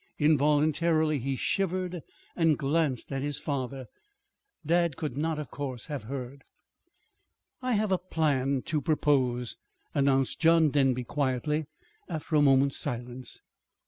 [0.17, 2.01] Involuntarily he shivered
[2.35, 3.85] and glanced at his father
[4.65, 6.41] dad could not, of course, have heard!
[7.61, 9.57] "I have a plan to propose,"
[9.93, 11.65] announced John Denby quietly,
[12.09, 13.43] after a moment's silence.